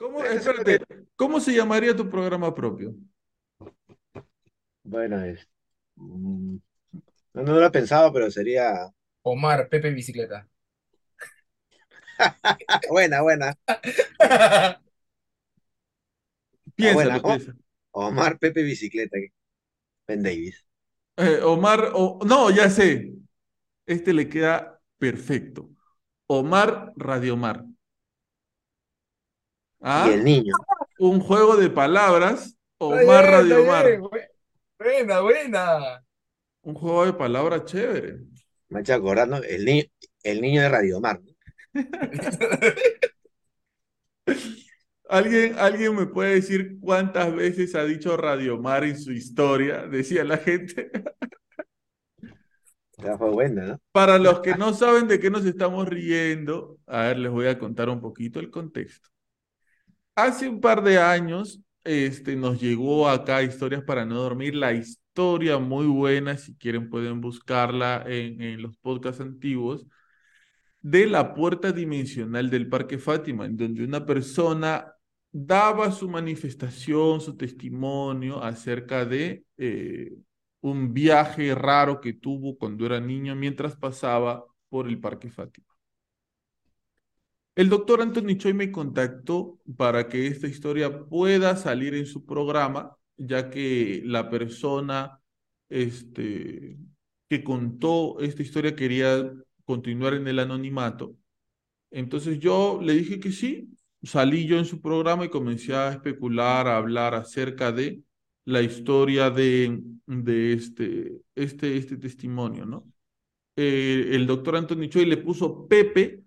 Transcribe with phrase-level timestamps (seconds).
[0.00, 0.80] ¿Cómo, espérate,
[1.16, 2.94] ¿cómo se llamaría tu programa propio?
[4.82, 5.48] Bueno, es,
[5.96, 6.56] mm,
[7.34, 8.90] no, no lo he pensado, pero sería
[9.22, 10.48] Omar, Pepe Bicicleta.
[12.90, 13.56] buena, buena.
[16.76, 17.16] Buena.
[17.16, 17.54] Piénsalo, O- piensa.
[17.92, 19.18] Omar Pepe Bicicleta,
[20.08, 20.66] Ben Davis.
[21.16, 23.12] Eh, Omar, o- no, ya sé.
[23.86, 25.70] Este le queda perfecto.
[26.28, 27.66] Omar Radiomar.
[29.82, 30.22] Y el ¿Ah?
[30.22, 30.54] niño.
[30.98, 32.56] Un juego de palabras.
[32.78, 33.86] Omar Radiomar.
[33.86, 34.28] bien, bue-
[34.78, 36.04] Buena, buena.
[36.62, 38.18] Un juego de palabras chévere.
[38.68, 39.36] Me ha hecho acordar, ¿no?
[39.38, 39.90] El, ni-
[40.22, 41.20] el niño de Radiomar.
[41.22, 41.30] ¿no?
[45.08, 49.86] ¿Alguien, alguien me puede decir cuántas veces ha dicho Radiomar en su historia?
[49.86, 50.90] Decía la gente.
[52.98, 53.80] Ya fue buena, ¿no?
[53.92, 57.58] Para los que no saben de qué nos estamos riendo, a ver, les voy a
[57.58, 59.08] contar un poquito el contexto.
[60.14, 65.58] Hace un par de años, este, nos llegó acá Historias para no dormir, la historia
[65.58, 69.86] muy buena, si quieren pueden buscarla en, los podcasts antiguos,
[70.82, 74.94] de la puerta dimensional del Parque Fátima, en donde una persona
[75.32, 80.12] daba su manifestación, su testimonio acerca de eh,
[80.60, 85.66] un viaje raro que tuvo cuando era niño mientras pasaba por el Parque Fátima.
[87.60, 92.96] El doctor Anthony Choi me contactó para que esta historia pueda salir en su programa,
[93.18, 95.20] ya que la persona
[95.68, 96.78] este,
[97.28, 99.30] que contó esta historia quería
[99.66, 101.18] continuar en el anonimato.
[101.90, 103.68] Entonces yo le dije que sí,
[104.02, 108.02] salí yo en su programa y comencé a especular, a hablar acerca de
[108.46, 112.90] la historia de, de este, este, este testimonio, ¿no?
[113.54, 116.24] Eh, el doctor Anthony Choi le puso Pepe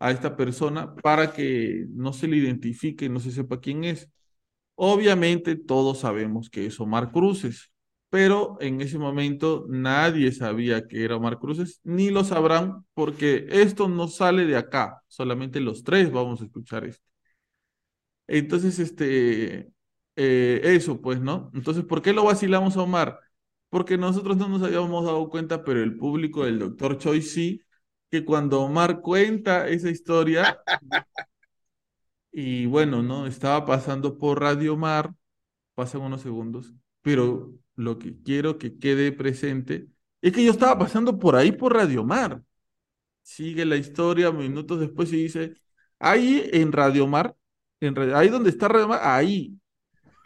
[0.00, 4.10] a esta persona para que no se le identifique, no se sepa quién es.
[4.76, 7.72] Obviamente todos sabemos que es Omar Cruces,
[8.10, 13.88] pero en ese momento nadie sabía que era Omar Cruces, ni lo sabrán porque esto
[13.88, 17.04] no sale de acá, solamente los tres vamos a escuchar esto.
[18.26, 19.72] Entonces, este,
[20.16, 21.50] eh, eso pues, ¿no?
[21.54, 23.18] Entonces, ¿por qué lo vacilamos a Omar?
[23.68, 27.62] Porque nosotros no nos habíamos dado cuenta, pero el público del doctor Choi sí,
[28.10, 30.60] que cuando Omar cuenta esa historia,
[32.32, 33.26] y bueno, ¿no?
[33.26, 35.14] Estaba pasando por Radio Mar,
[35.74, 39.88] pasan unos segundos, pero lo que quiero que quede presente
[40.20, 42.42] es que yo estaba pasando por ahí por Radio Mar.
[43.22, 45.54] Sigue la historia, minutos después y dice,
[45.98, 47.36] ahí en Radio Mar,
[47.80, 49.56] en, ahí donde está Radio Mar, ahí.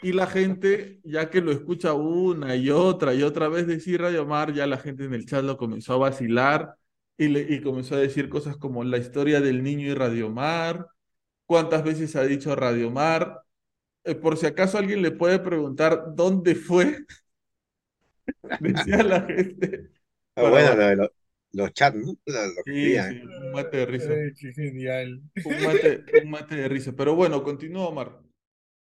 [0.03, 4.27] Y la gente, ya que lo escucha una y otra y otra vez decir Radio
[4.27, 6.77] Mar, ya la gente en el chat lo comenzó a vacilar
[7.17, 10.89] y, le, y comenzó a decir cosas como la historia del niño y Radio Mar,
[11.47, 13.43] cuántas veces ha dicho Radio Mar.
[14.05, 17.07] Eh, por si acaso alguien le puede preguntar dónde fue,
[18.59, 19.91] decía la gente.
[20.37, 21.11] Ah, Para bueno, lo de
[21.53, 22.15] los chats, ¿no?
[22.65, 24.15] Sí, sí, un mate de risa.
[24.15, 25.23] Ay, qué genial.
[25.45, 26.93] Un mate, un mate de risa.
[26.97, 28.24] Pero bueno, continúa, Omar.